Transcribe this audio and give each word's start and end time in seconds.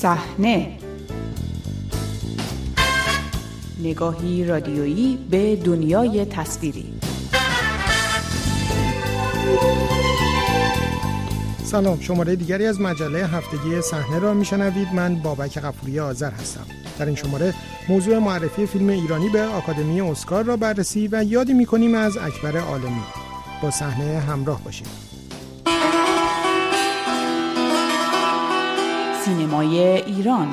صحنه. 0.00 0.78
نگاهی 3.82 4.44
رادیویی 4.44 5.18
به 5.30 5.56
دنیای 5.56 6.24
تصویری. 6.24 6.92
سلام 11.64 12.00
شماره 12.00 12.36
دیگری 12.36 12.66
از 12.66 12.80
مجله 12.80 13.26
هفتگی 13.26 13.80
صحنه 13.82 14.18
را 14.18 14.34
میشنوید. 14.34 14.88
من 14.94 15.14
بابک 15.14 15.58
غفوری 15.58 16.00
آذر 16.00 16.30
هستم. 16.30 16.66
در 16.98 17.06
این 17.06 17.14
شماره 17.14 17.54
موضوع 17.88 18.18
معرفی 18.18 18.66
فیلم 18.66 18.88
ایرانی 18.88 19.28
به 19.28 19.42
آکادمی 19.42 20.00
اسکار 20.00 20.44
را 20.44 20.56
بررسی 20.56 21.08
و 21.12 21.24
یادی 21.24 21.52
می‌کنیم 21.52 21.94
از 21.94 22.16
اکبر 22.16 22.58
عالمی. 22.58 23.02
با 23.62 23.70
صحنه 23.70 24.20
همراه 24.20 24.64
باشید. 24.64 25.07
سینمای 29.28 29.78
ایران. 29.80 30.48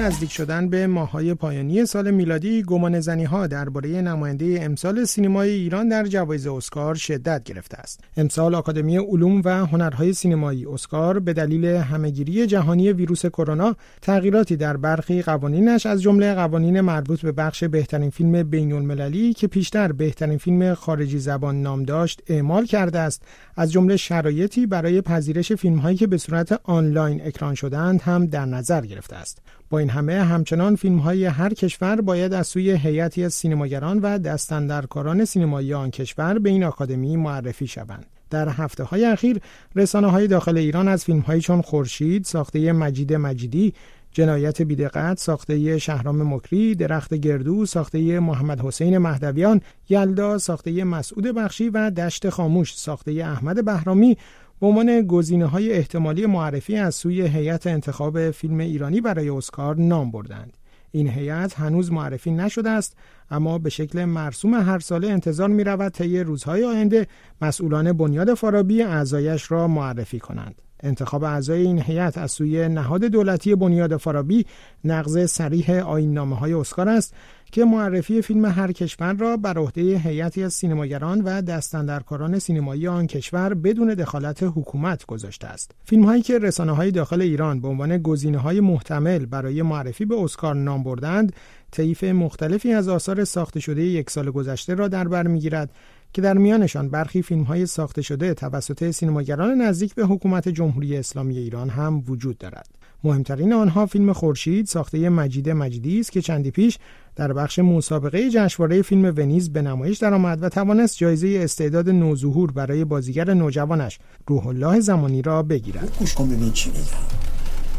نزدیک 0.00 0.32
شدن 0.32 0.68
به 0.68 0.86
ماهای 0.86 1.34
پایانی 1.34 1.86
سال 1.86 2.10
میلادی 2.10 2.62
گمان 2.62 3.00
زنی 3.00 3.24
ها 3.24 3.46
درباره 3.46 3.88
نماینده 3.88 4.58
امسال 4.62 5.04
سینمای 5.04 5.50
ایران 5.50 5.88
در 5.88 6.06
جوایز 6.06 6.46
اسکار 6.46 6.94
شدت 6.94 7.44
گرفته 7.44 7.76
است. 7.78 8.00
امسال 8.16 8.54
آکادمی 8.54 8.96
علوم 8.96 9.42
و 9.44 9.66
هنرهای 9.66 10.12
سینمایی 10.12 10.66
اسکار 10.66 11.18
به 11.18 11.32
دلیل 11.32 11.64
همهگیری 11.64 12.46
جهانی 12.46 12.92
ویروس 12.92 13.26
کرونا 13.26 13.76
تغییراتی 14.02 14.56
در 14.56 14.76
برخی 14.76 15.22
قوانینش 15.22 15.86
از 15.86 16.02
جمله 16.02 16.34
قوانین 16.34 16.80
مربوط 16.80 17.20
به 17.22 17.32
بخش 17.32 17.64
بهترین 17.64 18.10
فیلم 18.10 18.42
بین 18.42 18.72
المللی 18.72 19.32
که 19.32 19.46
پیشتر 19.46 19.92
بهترین 19.92 20.38
فیلم 20.38 20.74
خارجی 20.74 21.18
زبان 21.18 21.62
نام 21.62 21.82
داشت 21.82 22.22
اعمال 22.26 22.66
کرده 22.66 22.98
است 22.98 23.22
از 23.56 23.72
جمله 23.72 23.96
شرایطی 23.96 24.66
برای 24.66 25.00
پذیرش 25.00 25.52
فیلمهایی 25.52 25.96
که 25.96 26.06
به 26.06 26.18
صورت 26.18 26.60
آنلاین 26.64 27.26
اکران 27.26 27.54
شدند 27.54 28.02
هم 28.02 28.26
در 28.26 28.44
نظر 28.44 28.80
گرفته 28.86 29.16
است. 29.16 29.38
با 29.70 29.78
این 29.78 29.89
همه 29.90 30.24
همچنان 30.24 30.76
فیلم 30.76 30.98
های 30.98 31.24
هر 31.24 31.54
کشور 31.54 32.00
باید 32.00 32.32
از 32.32 32.46
سوی 32.46 32.70
هیئتی 32.70 33.28
سینماگران 33.28 33.98
و 33.98 34.18
دستندرکاران 34.18 35.24
سینمایی 35.24 35.74
آن 35.74 35.90
کشور 35.90 36.38
به 36.38 36.50
این 36.50 36.64
آکادمی 36.64 37.16
معرفی 37.16 37.66
شوند. 37.66 38.06
در 38.30 38.48
هفته 38.48 38.84
های 38.84 39.04
اخیر 39.04 39.40
رسانه 39.76 40.10
های 40.10 40.26
داخل 40.26 40.56
ایران 40.56 40.88
از 40.88 41.04
فیلم 41.04 41.20
های 41.20 41.40
چون 41.40 41.62
خورشید، 41.62 42.24
ساخته 42.24 42.72
مجید 42.72 43.14
مجیدی، 43.14 43.74
جنایت 44.12 44.62
بیدقت 44.62 45.18
ساخته 45.18 45.78
شهرام 45.78 46.34
مکری، 46.34 46.74
درخت 46.74 47.14
گردو 47.14 47.66
ساخته 47.66 48.20
محمد 48.20 48.60
حسین 48.60 48.98
مهدویان، 48.98 49.60
یلدا 49.88 50.38
ساخته 50.38 50.84
مسعود 50.84 51.24
بخشی 51.24 51.68
و 51.68 51.90
دشت 51.90 52.28
خاموش 52.28 52.76
ساخته 52.76 53.10
احمد 53.10 53.64
بهرامی 53.64 54.16
به 54.60 54.66
عنوان 54.66 55.02
گزینه 55.02 55.46
های 55.46 55.72
احتمالی 55.72 56.26
معرفی 56.26 56.76
از 56.76 56.94
سوی 56.94 57.22
هیئت 57.22 57.66
انتخاب 57.66 58.30
فیلم 58.30 58.58
ایرانی 58.58 59.00
برای 59.00 59.28
اسکار 59.28 59.76
نام 59.76 60.10
بردند. 60.10 60.56
این 60.90 61.08
هیئت 61.08 61.60
هنوز 61.60 61.92
معرفی 61.92 62.30
نشده 62.30 62.70
است 62.70 62.96
اما 63.30 63.58
به 63.58 63.70
شکل 63.70 64.04
مرسوم 64.04 64.54
هر 64.54 64.78
ساله 64.78 65.08
انتظار 65.08 65.48
می 65.48 65.64
رود 65.64 65.92
طی 65.92 66.20
روزهای 66.20 66.64
آینده 66.64 67.06
مسئولان 67.42 67.92
بنیاد 67.92 68.34
فارابی 68.34 68.82
اعضایش 68.82 69.50
را 69.50 69.68
معرفی 69.68 70.18
کنند. 70.18 70.62
انتخاب 70.82 71.24
اعضای 71.24 71.62
این 71.62 71.82
هیئت 71.82 72.18
از 72.18 72.30
سوی 72.30 72.68
نهاد 72.68 73.04
دولتی 73.04 73.54
بنیاد 73.54 73.96
فارابی 73.96 74.46
نقض 74.84 75.30
سریح 75.30 75.70
آیین 75.72 76.14
نامه 76.14 76.36
های 76.36 76.52
اسکار 76.52 76.88
است 76.88 77.14
که 77.52 77.64
معرفی 77.64 78.22
فیلم 78.22 78.44
هر 78.44 78.72
کشور 78.72 79.12
را 79.12 79.36
بر 79.36 79.58
عهده 79.58 79.98
هیئتی 79.98 80.42
از 80.42 80.54
سینماگران 80.54 81.20
و 81.20 81.42
دستندرکاران 81.42 82.38
سینمایی 82.38 82.88
آن 82.88 83.06
کشور 83.06 83.54
بدون 83.54 83.94
دخالت 83.94 84.42
حکومت 84.42 85.06
گذاشته 85.06 85.46
است. 85.46 85.70
فیلم 85.84 86.04
هایی 86.04 86.22
که 86.22 86.38
رسانه 86.38 86.72
های 86.72 86.90
داخل 86.90 87.20
ایران 87.20 87.60
به 87.60 87.68
عنوان 87.68 87.98
گزینه 87.98 88.38
های 88.38 88.60
محتمل 88.60 89.26
برای 89.26 89.62
معرفی 89.62 90.04
به 90.04 90.22
اسکار 90.22 90.54
نام 90.54 90.82
بردند، 90.82 91.32
طیف 91.70 92.04
مختلفی 92.04 92.72
از 92.72 92.88
آثار 92.88 93.24
ساخته 93.24 93.60
شده 93.60 93.82
یک 93.82 94.10
سال 94.10 94.30
گذشته 94.30 94.74
را 94.74 94.88
در 94.88 95.08
بر 95.08 95.26
می‌گیرد 95.26 95.70
که 96.12 96.22
در 96.22 96.38
میانشان 96.38 96.88
برخی 96.88 97.22
فیلم 97.22 97.42
های 97.42 97.66
ساخته 97.66 98.02
شده 98.02 98.34
توسط 98.34 98.90
سینماگران 98.90 99.60
نزدیک 99.60 99.94
به 99.94 100.06
حکومت 100.06 100.48
جمهوری 100.48 100.96
اسلامی 100.96 101.38
ایران 101.38 101.68
هم 101.68 102.04
وجود 102.08 102.38
دارد. 102.38 102.68
مهمترین 103.04 103.52
آنها 103.52 103.86
فیلم 103.86 104.12
خورشید 104.12 104.66
ساخته 104.66 105.08
مجید 105.08 105.50
مجیدی 105.50 106.00
است 106.00 106.12
که 106.12 106.22
چندی 106.22 106.50
پیش 106.50 106.78
در 107.16 107.32
بخش 107.32 107.58
مسابقه 107.58 108.30
جشنواره 108.30 108.82
فیلم 108.82 109.14
ونیز 109.16 109.52
به 109.52 109.62
نمایش 109.62 109.98
درآمد 109.98 110.42
و 110.42 110.48
توانست 110.48 110.98
جایزه 110.98 111.40
استعداد 111.42 111.88
نوظهور 111.88 112.52
برای 112.52 112.84
بازیگر 112.84 113.34
نوجوانش 113.34 113.98
روح 114.26 114.46
الله 114.46 114.80
زمانی 114.80 115.22
را 115.22 115.42
بگیرد. 115.42 115.96
گوش 115.98 116.14
کن 116.14 116.28
ببین 116.28 116.52
چی 116.52 116.70
میگم. 116.70 116.82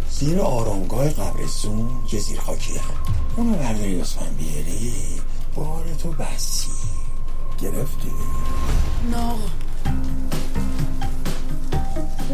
زیر 0.10 0.40
آرامگاه 0.40 1.10
قبرستون 1.10 1.90
یه 2.14 2.20
زیر 2.20 2.40
خاکیه. 2.40 2.82
اونو 3.38 3.54
برداری 3.54 4.02
بیاری 4.38 4.92
بار 5.56 5.84
تو 6.04 6.12
بسی. 6.12 6.81
گرفتی؟ 7.62 8.12
نه 9.12 9.34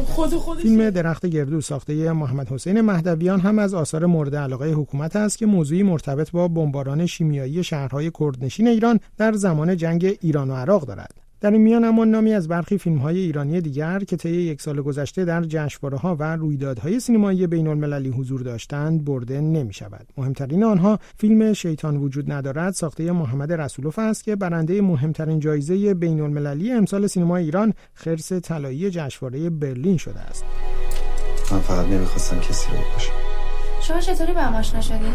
خود 0.06 0.30
خود 0.30 0.58
فیلم 0.60 0.90
درخت 0.90 1.26
گردو 1.26 1.62
ساخته 1.62 2.12
محمد 2.12 2.48
حسین 2.52 2.82
مهدویان 2.82 3.40
هم 3.40 3.60
از 3.60 3.74
آثار 3.74 4.06
مورد 4.06 4.36
علاقه 4.36 4.72
حکومت 4.72 5.16
است 5.16 5.38
که 5.38 5.46
موضوعی 5.46 5.84
مرتبط 5.84 6.32
با 6.32 6.48
بمباران 6.48 7.06
شیمیایی 7.06 7.64
شهرهای 7.64 8.12
کردنشین 8.20 8.68
ایران 8.68 9.00
در 9.18 9.34
زمان 9.34 9.78
جنگ 9.78 10.18
ایران 10.22 10.50
و 10.50 10.56
عراق 10.56 10.86
دارد. 10.86 11.27
در 11.42 11.52
این 11.52 11.62
میان 11.62 11.84
اما 11.84 12.06
نامی 12.06 12.34
از 12.34 12.48
برخی 12.48 12.78
فیلم 12.78 12.98
های 12.98 13.20
ایرانی 13.20 13.62
دیگر 13.62 14.00
که 14.00 14.18
طی 14.18 14.30
یک 14.30 14.62
سال 14.62 14.82
گذشته 14.82 15.26
در 15.26 15.44
جشنواره 15.44 15.98
ها 15.98 16.16
و 16.20 16.36
رویدادهای 16.36 17.00
سینمایی 17.00 17.48
بین 17.48 17.68
المللی 17.68 18.10
حضور 18.10 18.42
داشتند 18.42 19.06
برده 19.06 19.42
نمی 19.42 19.74
شود. 19.74 20.08
مهمترین 20.18 20.64
آنها 20.64 21.00
فیلم 21.18 21.54
شیطان 21.54 21.98
وجود 21.98 22.32
ندارد 22.32 22.74
ساخته 22.74 23.12
محمد 23.12 23.54
رسولوف 23.54 24.00
است 24.00 24.24
که 24.24 24.36
برنده 24.36 24.82
مهمترین 24.82 25.40
جایزه 25.40 25.94
بین 25.94 26.22
المللی 26.22 26.72
امسال 26.72 27.08
سینما 27.08 27.38
ایران 27.38 27.74
خرس 27.94 28.34
طلایی 28.34 28.90
جشنواره 28.90 29.50
برلین 29.50 29.98
شده 29.98 30.20
است. 30.20 30.46
من 31.52 31.60
فقط 31.60 31.86
نمی‌خواستم 31.86 32.40
کسی 32.40 32.72
رو 32.72 32.78
بکشم. 32.78 33.12
شما 33.82 34.00
چطوری 34.00 34.34
با 34.34 34.42
هم 34.42 34.56
آشنا 34.56 34.82
شدین؟ 34.82 35.14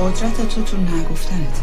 قدرت 0.00 0.48
تو 0.48 0.62
تو 0.62 0.76
نگفتنت 0.76 1.62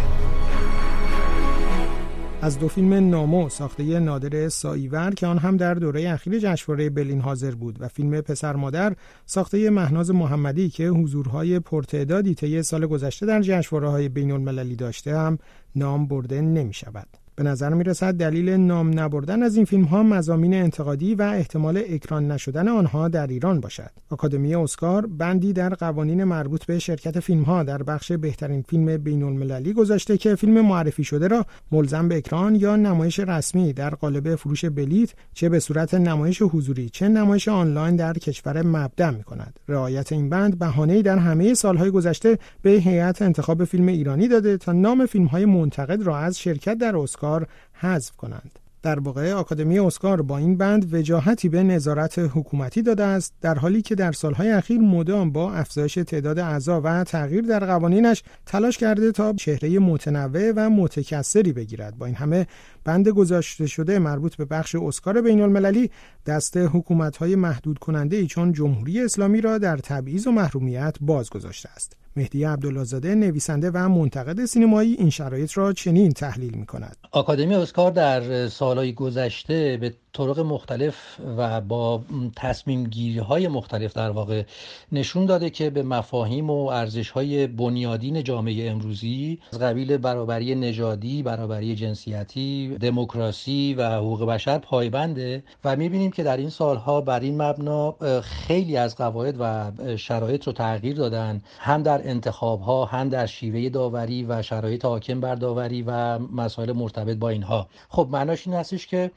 از 2.42 2.60
دو 2.60 2.68
فیلم 2.68 3.10
نامو 3.10 3.50
ساخته 3.50 4.00
نادر 4.00 4.50
ساییور 4.50 5.12
که 5.14 5.28
آن 5.28 5.38
هم 5.38 5.58
در 5.58 5.74
دوره 5.74 6.10
اخیر 6.10 6.40
جشنواره 6.40 6.90
برلین 6.90 7.22
حاضر 7.22 7.52
بود 7.52 7.82
و 7.82 7.88
فیلم 7.88 8.22
پسر 8.22 8.56
مادر 8.56 8.96
ساخته 9.26 9.70
مهناز 9.70 10.12
محمدی 10.12 10.70
که 10.70 10.88
حضورهای 10.88 11.60
پرتعدادی 11.60 12.36
طی 12.36 12.64
سال 12.64 12.88
گذشته 12.88 13.26
در 13.26 13.42
جشنواره 13.42 13.90
های 13.90 14.10
بین 14.10 14.32
المللی 14.32 14.76
داشته 14.76 15.18
هم 15.18 15.38
نام 15.76 16.08
برده 16.08 16.42
نمی 16.42 16.74
شود. 16.74 17.23
به 17.36 17.44
نظر 17.44 17.74
می 17.74 17.84
رسد 17.84 18.14
دلیل 18.14 18.50
نام 18.50 19.00
نبردن 19.00 19.44
از 19.44 19.56
این 19.56 19.66
فیلم 19.66 19.84
ها 19.84 20.04
مزامین 20.04 20.54
انتقادی 20.54 21.16
و 21.16 21.22
احتمال 21.22 21.82
اکران 21.90 22.32
نشدن 22.32 22.68
آنها 22.68 23.08
در 23.08 23.28
ایران 23.28 23.60
باشد. 23.60 23.90
آکادمی 24.10 24.56
اسکار 24.56 25.06
بندی 25.06 25.54
در 25.54 25.70
قوانین 25.70 26.24
مربوط 26.24 26.66
به 26.66 26.80
شرکت 26.80 27.20
فیلم 27.20 27.44
ها 27.44 27.64
در 27.64 27.84
بخش 27.84 28.12
بهترین 28.12 28.62
فیلم 28.62 28.98
بین 28.98 29.24
المللی 29.24 29.74
گذاشته 29.74 30.18
که 30.18 30.36
فیلم 30.36 30.62
معرفی 30.62 31.04
شده 31.04 31.28
را 31.28 31.46
ملزم 31.72 32.08
به 32.08 32.18
اکران 32.18 32.56
یا 32.56 32.76
نمایش 32.76 33.20
رسمی 33.20 33.74
در 33.74 33.90
قالب 33.90 34.36
فروش 34.36 34.66
بلیت 34.66 35.14
چه 35.34 35.50
به 35.50 35.60
صورت 35.60 35.94
نمایش 35.94 36.42
حضوری 36.42 36.90
چه 36.90 37.08
نمایش 37.08 37.48
آنلاین 37.48 37.96
در 37.96 38.14
کشور 38.14 38.62
مبدأ 38.62 39.12
می 39.12 39.24
کند. 39.24 39.60
رعایت 39.68 40.12
این 40.12 40.30
بند 40.30 40.60
بهانه‌ای 40.60 41.02
در 41.02 41.18
همه 41.18 41.54
سالهای 41.54 41.92
گذشته 41.92 42.38
به 42.62 42.70
هیئت 42.70 43.22
انتخاب 43.22 43.64
فیلم 43.64 43.88
ایرانی 43.88 44.28
داده 44.28 44.58
تا 44.58 44.72
نام 44.72 45.06
فیلم 45.06 45.26
های 45.26 45.46
منتقد 45.46 46.02
را 46.02 46.18
از 46.18 46.40
شرکت 46.40 46.78
در 46.78 46.98
اسکار 46.98 47.23
اسکار 47.24 47.48
حذف 47.74 48.16
کنند. 48.16 48.60
در 48.82 49.00
واقع 49.00 49.34
آکادمی 49.34 49.80
اسکار 49.80 50.22
با 50.22 50.38
این 50.38 50.58
بند 50.58 50.94
وجاهتی 50.94 51.50
به 51.50 51.64
نظارت 51.64 52.20
حکومتی 52.20 52.82
داده 52.82 53.04
است 53.04 53.34
در 53.42 53.56
حالی 53.56 53.82
که 53.82 53.96
در 53.96 54.12
سالهای 54.12 54.52
اخیر 54.52 54.80
مدام 54.80 55.32
با 55.32 55.54
افزایش 55.54 55.94
تعداد 55.94 56.40
اعضا 56.40 56.82
و 56.84 57.04
تغییر 57.04 57.42
در 57.42 57.66
قوانینش 57.66 58.24
تلاش 58.46 58.78
کرده 58.78 59.12
تا 59.12 59.34
چهره 59.34 59.80
متنوع 59.80 60.52
و 60.56 60.70
متکثری 60.70 61.54
بگیرد 61.54 61.98
با 61.98 62.06
این 62.06 62.16
همه 62.16 62.48
بند 62.84 63.10
گذاشته 63.10 63.68
شده 63.68 64.00
مربوط 64.00 64.36
به 64.36 64.46
بخش 64.46 64.76
اسکار 64.76 65.22
بین 65.22 65.42
المللی 65.42 65.92
دست 66.26 66.58
حکومت 66.58 67.18
های 67.18 67.36
محدود 67.36 67.80
کننده 67.80 68.18
ای 68.18 68.28
چون 68.28 68.54
جمهوری 68.54 69.02
اسلامی 69.02 69.42
را 69.42 69.58
در 69.58 69.78
تبعیض 69.78 70.28
و 70.28 70.32
محرومیت 70.32 70.96
باز 71.02 71.30
گذاشته 71.30 71.70
است. 71.70 72.03
مهدی 72.16 72.44
عبداللهزاده 72.44 73.16
نویسنده 73.16 73.72
و 73.74 73.90
منتقد 73.90 74.46
سینمایی 74.46 74.94
این 74.94 75.10
شرایط 75.10 75.58
را 75.58 75.74
چنین 75.74 76.12
تحلیل 76.12 76.54
می 76.54 76.66
کند. 76.66 76.98
آکادمی 77.12 77.56
اسکار 77.56 77.92
در 77.92 78.48
سالهای 78.48 78.94
گذشته 78.94 79.78
به 79.82 79.94
طرق 80.14 80.40
مختلف 80.40 80.96
و 81.38 81.62
با 81.62 82.04
تصمیم 82.36 82.84
گیری 82.84 83.20
های 83.20 83.48
مختلف 83.48 83.94
در 83.94 84.10
واقع 84.10 84.44
نشون 84.92 85.26
داده 85.26 85.50
که 85.50 85.70
به 85.70 85.84
مفاهیم 85.84 86.50
و 86.50 86.68
ارزش 86.68 87.10
های 87.10 87.48
بنیادین 87.48 88.24
جامعه 88.24 88.72
امروزی 88.72 89.40
از 89.54 89.60
قبیل 89.60 89.98
برابری 89.98 90.56
نژادی، 90.56 91.24
برابری 91.24 91.76
جنسیتی، 91.76 92.78
دموکراسی 92.82 93.76
و 93.78 93.90
حقوق 93.90 94.26
بشر 94.26 94.58
پایبنده 94.58 95.44
و 95.64 95.76
می‌بینیم 95.76 96.12
که 96.12 96.24
در 96.24 96.38
این 96.38 96.50
سالها 96.50 97.02
بر 97.02 97.20
این 97.20 97.42
مبنا 97.42 97.96
خیلی 98.22 98.78
از 98.78 98.96
قواعد 98.96 99.36
و 99.40 99.72
شرایط 99.98 100.48
رو 100.48 100.54
تغییر 100.54 100.96
دادن 100.96 101.42
هم 101.60 101.84
در 101.84 102.03
انتخاب 102.04 102.62
ها 102.62 102.86
هم 102.86 103.10
در 103.10 103.26
شیوه 103.26 103.70
داوری 103.70 104.24
و 104.24 104.42
شرایط 104.42 104.86
حاکم 104.86 105.20
بر 105.20 105.36
داوری 105.36 105.82
و 105.88 106.20
مسائل 106.20 106.72
مرتبط 106.72 107.18
با 107.18 107.30
اینها. 107.30 107.68
خب 107.90 108.08
معناش 108.12 108.48
این 108.48 108.56
هستش 108.56 108.88
که 108.88 109.12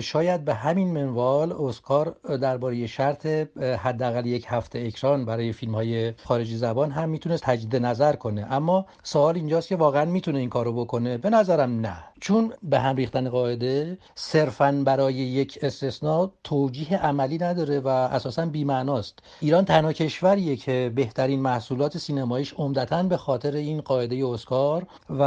شاید 0.00 0.44
به 0.44 0.54
همین 0.54 0.92
منوال 0.92 1.52
اسکار 1.52 2.16
درباره 2.42 2.86
شرط 2.86 3.26
حداقل 3.56 4.26
یک 4.26 4.46
هفته 4.48 4.78
اکران 4.78 5.24
برای 5.24 5.52
فیلم 5.52 5.74
های 5.74 6.12
خارجی 6.24 6.56
زبان 6.56 6.90
هم 6.90 7.08
می‌تونست 7.08 7.42
تجدید 7.44 7.76
نظر 7.76 8.16
کنه. 8.16 8.46
اما 8.50 8.86
سوال 9.02 9.34
اینجاست 9.34 9.68
که 9.68 9.76
واقعا 9.76 10.04
می‌تونه 10.04 10.38
این 10.38 10.48
کارو 10.48 10.72
بکنه؟ 10.72 11.18
به 11.18 11.30
نظرم 11.30 11.80
نه. 11.80 11.96
چون 12.20 12.52
به 12.62 12.80
هم 12.80 12.96
ریختن 12.96 13.28
قاعده 13.28 13.98
صرفا 14.14 14.82
برای 14.86 15.14
یک 15.14 15.58
استثناء 15.62 16.30
توجیه 16.44 16.98
عملی 16.98 17.38
نداره 17.38 17.80
و 17.80 17.88
اساسا 17.88 18.46
بیمعناست. 18.46 19.18
ایران 19.40 19.64
تنها 19.64 19.92
کشوریه 19.92 20.56
که 20.56 20.92
بهترین 20.94 21.40
محصولات 21.40 21.98
سینماییش 21.98 22.52
عمدتا 22.52 23.02
به 23.02 23.16
خاطر 23.16 23.56
این 23.56 23.80
قاعده 23.80 24.26
اسکار 24.26 24.86
و 25.10 25.24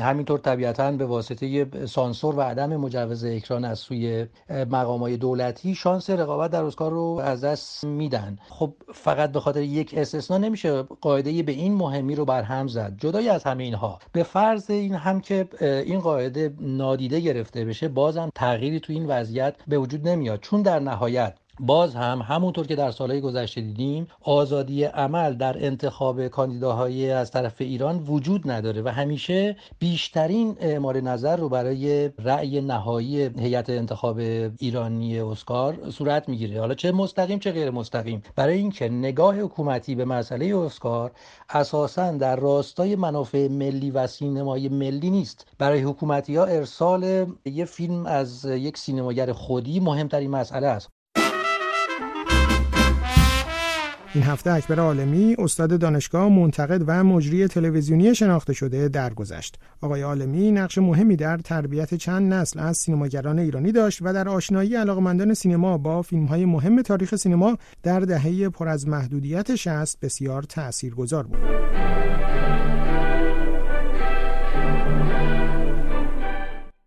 همینطور 0.00 0.38
طبیعتا 0.38 0.92
به 0.92 1.06
واسطه 1.06 1.66
سانسور 1.86 2.36
و 2.36 2.40
عدم 2.40 2.76
مجوز 2.76 3.24
اکران 3.24 3.64
از 3.64 3.78
سوی 3.78 4.26
مقامای 4.50 5.16
دولتی 5.16 5.74
شانس 5.74 6.10
رقابت 6.10 6.50
در 6.50 6.64
اسکار 6.64 6.90
رو 6.90 7.20
از 7.24 7.44
دست 7.44 7.84
میدن. 7.84 8.38
خب 8.48 8.72
فقط 8.94 9.32
به 9.32 9.40
خاطر 9.40 9.60
یک 9.60 9.94
استثنا 9.96 10.38
نمیشه 10.38 10.82
قاعده 10.82 11.42
به 11.42 11.52
این 11.52 11.74
مهمی 11.74 12.14
رو 12.14 12.24
برهم 12.24 12.68
زد. 12.68 12.94
جدای 12.98 13.28
از 13.28 13.44
همه 13.44 13.64
اینها 13.64 13.98
به 14.12 14.22
فرض 14.22 14.70
این 14.70 14.94
هم 14.94 15.20
که 15.20 15.48
این 15.60 16.00
قاعده 16.06 16.54
نادیده 16.60 17.20
گرفته 17.20 17.64
بشه 17.64 17.88
بازم 17.88 18.30
تغییری 18.34 18.80
تو 18.80 18.92
این 18.92 19.06
وضعیت 19.06 19.54
به 19.68 19.78
وجود 19.78 20.08
نمیاد. 20.08 20.40
چون 20.40 20.62
در 20.62 20.78
نهایت 20.78 21.34
باز 21.60 21.94
هم 21.94 22.22
همونطور 22.28 22.66
که 22.66 22.76
در 22.76 22.90
سالهای 22.90 23.20
گذشته 23.20 23.60
دیدیم 23.60 24.06
آزادی 24.20 24.84
عمل 24.84 25.34
در 25.34 25.64
انتخاب 25.66 26.28
کاندیداهای 26.28 27.10
از 27.10 27.30
طرف 27.30 27.60
ایران 27.60 27.98
وجود 27.98 28.50
نداره 28.50 28.82
و 28.82 28.88
همیشه 28.88 29.56
بیشترین 29.78 30.56
اعمال 30.60 31.00
نظر 31.00 31.36
رو 31.36 31.48
برای 31.48 32.10
رأی 32.18 32.60
نهایی 32.60 33.22
هیئت 33.22 33.70
انتخاب 33.70 34.18
ایرانی 34.58 35.20
اسکار 35.20 35.90
صورت 35.90 36.28
می‌گیره. 36.28 36.60
حالا 36.60 36.74
چه 36.74 36.92
مستقیم 36.92 37.38
چه 37.38 37.52
غیر 37.52 37.70
مستقیم. 37.70 38.22
برای 38.36 38.58
اینکه 38.58 38.88
نگاه 38.88 39.40
حکومتی 39.40 39.94
به 39.94 40.04
مسئله 40.04 40.56
اسکار 40.56 41.12
اساسا 41.50 42.12
در 42.12 42.36
راستای 42.36 42.96
منافع 42.96 43.48
ملی 43.48 43.90
و 43.90 44.06
سینمای 44.06 44.68
ملی 44.68 45.10
نیست. 45.10 45.46
برای 45.58 45.80
حکومتی 45.80 46.36
ها 46.36 46.44
ارسال 46.44 47.26
یه 47.44 47.64
فیلم 47.64 48.06
از 48.06 48.44
یک 48.44 48.78
سینماگر 48.78 49.32
خودی 49.32 49.80
مهمترین 49.80 50.30
مسئله 50.30 50.66
است. 50.66 50.95
این 54.16 54.24
هفته 54.24 54.52
اکبر 54.52 54.80
عالمی 54.80 55.36
استاد 55.38 55.78
دانشگاه 55.78 56.28
منتقد 56.28 56.84
و 56.86 57.04
مجری 57.04 57.48
تلویزیونی 57.48 58.14
شناخته 58.14 58.52
شده 58.52 58.88
درگذشت. 58.88 59.58
آقای 59.80 60.02
عالمی 60.02 60.52
نقش 60.52 60.78
مهمی 60.78 61.16
در 61.16 61.36
تربیت 61.36 61.94
چند 61.94 62.34
نسل 62.34 62.60
از 62.60 62.78
سینماگران 62.78 63.38
ایرانی 63.38 63.72
داشت 63.72 63.98
و 64.02 64.12
در 64.12 64.28
آشنایی 64.28 64.76
علاقمندان 64.76 65.34
سینما 65.34 65.78
با 65.78 66.02
فیلم‌های 66.02 66.44
مهم 66.44 66.82
تاریخ 66.82 67.16
سینما 67.16 67.56
در 67.82 68.00
دهه 68.00 68.48
پر 68.48 68.68
از 68.68 68.88
محدودیت 68.88 69.54
شست 69.54 70.00
بسیار 70.00 70.42
تاثیرگذار 70.42 71.26
بود. 71.26 71.40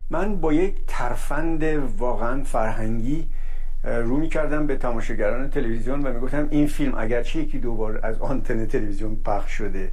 من 0.09 0.35
با 0.35 0.53
یک 0.53 0.75
ترفند 0.87 1.63
واقعا 1.97 2.43
فرهنگی 2.43 3.27
رو 3.83 4.17
می‌کردم 4.17 4.67
به 4.67 4.75
تماشاگران 4.75 5.49
تلویزیون 5.49 6.01
و 6.01 6.13
می‌گفتم 6.13 6.47
این 6.49 6.67
فیلم 6.67 6.93
اگرچه 6.97 7.39
یکی 7.39 7.59
دو 7.59 7.75
بار 7.75 7.99
از 8.03 8.19
آنتن 8.19 8.65
تلویزیون 8.65 9.15
پخش 9.15 9.51
شده 9.51 9.91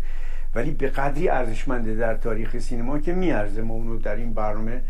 ولی 0.54 0.70
به 0.70 0.88
قدری 0.88 1.28
ارزشمنده 1.28 1.94
در 1.94 2.14
تاریخ 2.14 2.58
سینما 2.58 2.98
که 2.98 3.12
میارزه 3.12 3.62
ما 3.62 3.74
اونو 3.74 3.98
در 3.98 4.16
این 4.16 4.34
برنامه 4.34 4.80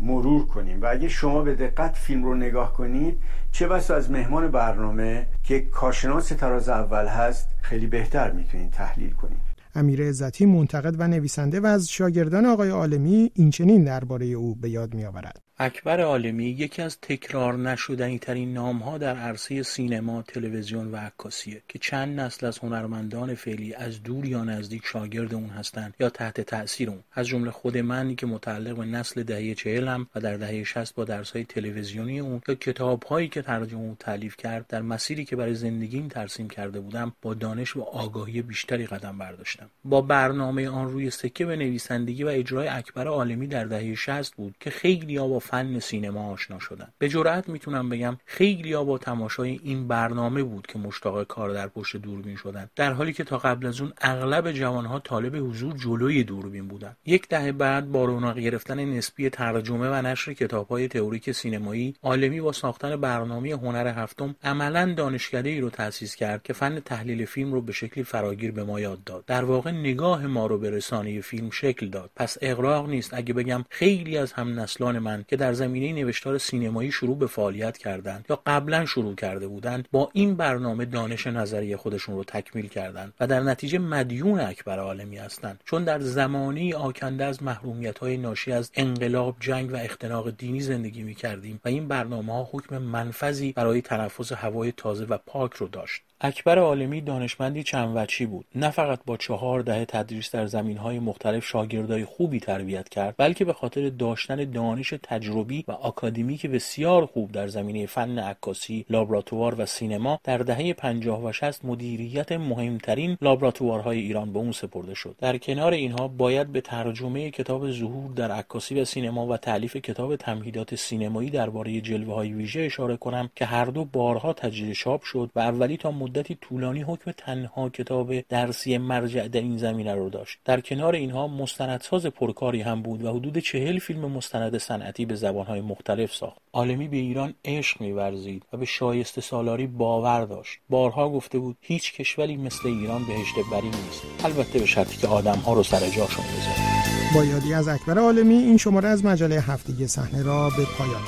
مرور 0.00 0.46
کنیم. 0.46 0.82
و 0.82 0.86
اگه 0.90 1.08
شما 1.08 1.42
به 1.42 1.54
دقت 1.54 1.96
فیلم 1.96 2.24
رو 2.24 2.34
نگاه 2.34 2.72
کنید 2.72 3.18
چه 3.52 3.68
بسا 3.68 3.94
از 3.96 4.10
مهمان 4.10 4.50
برنامه 4.50 5.26
که 5.42 5.60
کارشناس 5.60 6.28
تراز 6.28 6.68
اول 6.68 7.06
هست 7.06 7.48
خیلی 7.62 7.86
بهتر 7.86 8.30
می‌تونید 8.30 8.70
تحلیل 8.70 9.10
کنید. 9.10 9.40
امیر 9.74 10.08
عزتی 10.08 10.46
منتقد 10.46 10.94
و 11.00 11.08
نویسنده 11.08 11.60
و 11.60 11.66
از 11.66 11.88
شاگردان 11.88 12.46
آقای 12.46 12.70
عالمی 12.70 13.30
این 13.34 13.50
چنین 13.50 13.84
درباره 13.84 14.26
او 14.26 14.54
به 14.54 14.70
یاد 14.70 14.94
میآورد. 14.94 15.45
اکبر 15.58 16.00
عالمی 16.00 16.44
یکی 16.44 16.82
از 16.82 16.98
تکرار 17.02 17.56
نشدنی 17.56 18.18
ترین 18.18 18.54
نام 18.54 18.78
ها 18.78 18.98
در 18.98 19.16
عرصه 19.16 19.62
سینما، 19.62 20.22
تلویزیون 20.22 20.92
و 20.92 20.96
عکاسیه 20.96 21.62
که 21.68 21.78
چند 21.78 22.20
نسل 22.20 22.46
از 22.46 22.58
هنرمندان 22.58 23.34
فعلی 23.34 23.74
از 23.74 24.02
دور 24.02 24.26
یا 24.26 24.44
نزدیک 24.44 24.86
شاگرد 24.86 25.34
اون 25.34 25.48
هستند 25.48 25.94
یا 26.00 26.10
تحت 26.10 26.40
تاثیر 26.40 26.90
اون. 26.90 27.02
از 27.12 27.26
جمله 27.26 27.50
خود 27.50 27.78
من 27.78 28.16
که 28.16 28.26
متعلق 28.26 28.76
به 28.76 28.84
نسل 28.84 29.22
دهه 29.22 29.54
چهلم 29.54 30.06
و 30.14 30.20
در 30.20 30.36
دهه 30.36 30.64
60 30.64 30.94
با 30.94 31.04
درس 31.04 31.30
های 31.30 31.44
تلویزیونی 31.44 32.20
اون 32.20 32.40
یا 32.48 32.54
کتاب 32.54 33.02
هایی 33.02 33.28
که 33.28 33.42
ترجمه 33.42 33.92
و 33.92 33.94
تعلیف 33.94 34.36
کرد 34.36 34.66
در 34.66 34.82
مسیری 34.82 35.24
که 35.24 35.36
برای 35.36 35.54
زندگیم 35.54 36.08
ترسیم 36.08 36.48
کرده 36.48 36.80
بودم 36.80 37.12
با 37.22 37.34
دانش 37.34 37.76
و 37.76 37.82
آگاهی 37.82 38.42
بیشتری 38.42 38.86
قدم 38.86 39.18
برداشتم. 39.18 39.70
با 39.84 40.00
برنامه 40.00 40.68
آن 40.68 40.90
روی 40.90 41.10
سکه 41.10 41.46
به 41.46 41.56
نویسندگی 41.56 42.24
و 42.24 42.28
اجرای 42.28 42.68
اکبر 42.68 43.06
عالمی 43.06 43.46
در 43.46 43.64
دهه 43.64 43.94
60 43.94 44.34
بود 44.34 44.54
که 44.60 44.70
خیلی 44.70 45.18
با 45.18 45.45
فن 45.46 45.78
سینما 45.78 46.32
آشنا 46.32 46.58
شدن. 46.58 46.88
به 46.98 47.08
جرأت 47.08 47.48
می‌تونم 47.48 47.88
بگم 47.88 48.16
خیلی 48.24 48.76
با 48.76 48.98
تماشای 48.98 49.60
این 49.62 49.88
برنامه 49.88 50.42
بود 50.42 50.66
که 50.66 50.78
مشتاق 50.78 51.24
کار 51.24 51.52
در 51.52 51.68
پشت 51.68 51.96
دوربین 51.96 52.36
شدن. 52.36 52.70
در 52.76 52.92
حالی 52.92 53.12
که 53.12 53.24
تا 53.24 53.38
قبل 53.38 53.66
از 53.66 53.80
اون 53.80 53.92
اغلب 54.00 54.52
جوانها 54.52 54.98
طالب 54.98 55.36
حضور 55.36 55.74
جلوی 55.76 56.24
دوربین 56.24 56.68
بودن. 56.68 56.96
یک 57.06 57.28
دهه 57.28 57.52
بعد 57.52 57.92
با 57.92 58.04
رونق 58.04 58.38
گرفتن 58.38 58.84
نسبی 58.84 59.30
ترجمه 59.30 59.88
و 59.88 60.02
نشر 60.02 60.32
کتابهای 60.32 60.88
تئوریک 60.88 61.32
سینمایی 61.32 61.94
عالمی 62.02 62.40
با 62.40 62.52
ساختن 62.52 62.96
برنامه 62.96 63.52
هنر 63.52 63.88
هفتم 64.02 64.34
عملا 64.44 64.94
دانشکده 64.96 65.48
ای 65.48 65.60
رو 65.60 65.70
تأسیس 65.70 66.16
کرد 66.16 66.42
که 66.42 66.52
فن 66.52 66.80
تحلیل 66.80 67.24
فیلم 67.24 67.52
رو 67.52 67.60
به 67.60 67.72
شکلی 67.72 68.04
فراگیر 68.04 68.52
به 68.52 68.64
ما 68.64 68.80
یاد 68.80 69.04
داد. 69.04 69.24
در 69.26 69.44
واقع 69.44 69.70
نگاه 69.70 70.26
ما 70.26 70.46
رو 70.46 70.58
به 70.58 70.70
رسانه 70.70 71.20
فیلم 71.20 71.50
شکل 71.50 71.88
داد. 71.88 72.10
پس 72.16 72.38
اغراق 72.42 72.88
نیست 72.88 73.14
اگه 73.14 73.34
بگم 73.34 73.64
خیلی 73.70 74.18
از 74.18 74.32
هم 74.32 74.60
نسلان 74.60 74.98
من 74.98 75.24
که 75.28 75.35
در 75.36 75.52
زمینه 75.52 75.92
نوشتار 75.92 76.38
سینمایی 76.38 76.92
شروع 76.92 77.18
به 77.18 77.26
فعالیت 77.26 77.78
کردند 77.78 78.26
یا 78.30 78.42
قبلا 78.46 78.86
شروع 78.86 79.14
کرده 79.14 79.48
بودند 79.48 79.88
با 79.92 80.10
این 80.12 80.34
برنامه 80.34 80.84
دانش 80.84 81.26
نظری 81.26 81.76
خودشون 81.76 82.14
رو 82.16 82.24
تکمیل 82.24 82.68
کردند 82.68 83.12
و 83.20 83.26
در 83.26 83.40
نتیجه 83.40 83.78
مدیون 83.78 84.40
اکبر 84.40 84.78
عالمی 84.78 85.16
هستند. 85.16 85.60
چون 85.64 85.84
در 85.84 86.00
زمانی 86.00 86.74
آکنده 86.74 87.24
از 87.24 87.42
محرومیت 87.42 87.98
های 87.98 88.16
ناشی 88.16 88.52
از 88.52 88.70
انقلاب 88.74 89.36
جنگ 89.40 89.72
و 89.72 89.76
اختناق 89.76 90.30
دینی 90.30 90.60
زندگی 90.60 91.02
می 91.02 91.14
کردیم 91.14 91.60
و 91.64 91.68
این 91.68 91.88
برنامه 91.88 92.32
ها 92.32 92.48
حکم 92.52 92.78
منفذی 92.78 93.52
برای 93.52 93.82
تنفس 93.82 94.32
هوای 94.32 94.72
تازه 94.72 95.04
و 95.04 95.18
پاک 95.26 95.52
رو 95.52 95.68
داشت. 95.68 96.02
اکبر 96.20 96.58
عالمی 96.58 97.00
دانشمندی 97.00 97.62
چند 97.62 97.92
وچی 97.96 98.26
بود. 98.26 98.46
نه 98.54 98.70
فقط 98.70 99.00
با 99.06 99.16
چهار 99.16 99.60
دهه 99.60 99.84
تدریس 99.84 100.30
در 100.30 100.46
زمینهای 100.46 100.98
مختلف 100.98 101.44
شاگردای 101.44 102.04
خوبی 102.04 102.40
تربیت 102.40 102.88
کرد 102.88 103.14
بلکه 103.18 103.44
به 103.44 103.52
خاطر 103.52 103.88
داشتن 103.88 104.50
دانش 104.50 104.94
تجربی 105.02 105.25
تجربی 105.26 105.64
و 105.68 105.72
آکادمیک 105.72 106.46
بسیار 106.46 107.06
خوب 107.06 107.32
در 107.32 107.48
زمینه 107.48 107.86
فن 107.86 108.18
عکاسی 108.18 108.84
لابراتوار 108.90 109.54
و 109.58 109.66
سینما 109.66 110.20
در 110.24 110.38
دهه 110.38 110.72
50 110.72 111.24
و 111.24 111.32
60 111.32 111.64
مدیریت 111.64 112.32
مهمترین 112.32 113.18
لابراتوارهای 113.22 113.98
ایران 113.98 114.32
به 114.32 114.38
اون 114.38 114.52
سپرده 114.52 114.94
شد. 114.94 115.16
در 115.18 115.38
کنار 115.38 115.72
اینها 115.72 116.08
باید 116.08 116.52
به 116.52 116.60
ترجمه 116.60 117.30
کتاب 117.30 117.70
ظهور 117.70 118.12
در 118.12 118.30
عکاسی 118.30 118.80
و 118.80 118.84
سینما 118.84 119.26
و 119.26 119.36
تعلیف 119.36 119.76
کتاب 119.76 120.16
تمهیدات 120.16 120.74
سینمایی 120.74 121.30
درباره 121.30 121.80
جلوه 121.80 122.14
های 122.14 122.32
ویژه 122.32 122.60
اشاره 122.60 122.96
کنم 122.96 123.30
که 123.36 123.44
هر 123.44 123.64
دو 123.64 123.84
بارها 123.84 124.32
تجدید 124.32 124.72
چاپ 124.72 125.02
شد 125.02 125.30
و 125.34 125.40
اولی 125.40 125.76
تا 125.76 125.90
مدتی 125.90 126.38
طولانی 126.40 126.82
حکم 126.82 127.10
تنها 127.10 127.68
کتاب 127.68 128.20
درسی 128.20 128.78
مرجع 128.78 129.28
در 129.28 129.40
این 129.40 129.58
زمینه 129.58 129.94
رو 129.94 130.10
داشت. 130.10 130.38
در 130.44 130.60
کنار 130.60 130.94
اینها 130.94 131.28
مستندساز 131.28 132.06
پرکاری 132.06 132.60
هم 132.60 132.82
بود 132.82 133.04
و 133.04 133.12
حدود 133.12 133.38
چهل 133.38 133.78
فیلم 133.78 134.00
مستند 134.00 134.58
صنعتی 134.58 135.06
به 135.06 135.15
زبانهای 135.16 135.60
مختلف 135.60 136.14
ساخت. 136.14 136.36
عالمی 136.52 136.88
به 136.88 136.96
ایران 136.96 137.34
عشق 137.44 137.80
میورزید 137.80 138.42
و 138.52 138.56
به 138.56 138.64
شایسته 138.64 139.20
سالاری 139.20 139.66
باور 139.66 140.24
داشت. 140.24 140.58
بارها 140.70 141.10
گفته 141.10 141.38
بود 141.38 141.56
هیچ 141.60 141.92
کشوری 141.92 142.36
مثل 142.36 142.68
ایران 142.68 143.04
بهشت 143.04 143.34
بری 143.52 143.66
نیست. 143.66 144.02
البته 144.24 144.58
به 144.58 144.66
شرطی 144.66 144.96
که 144.96 145.08
آدمها 145.08 145.52
رو 145.52 145.62
سر 145.62 145.80
جاشون 145.80 146.24
بذاره 146.24 146.66
با 147.14 147.24
یادی 147.24 147.54
از 147.54 147.68
اکبر 147.68 147.98
عالمی 147.98 148.34
این 148.34 148.56
شماره 148.56 148.88
از 148.88 149.04
مجله 149.04 149.40
هفتگی 149.40 149.86
صحنه 149.86 150.22
را 150.22 150.50
به 150.50 150.64
پایان 150.78 151.02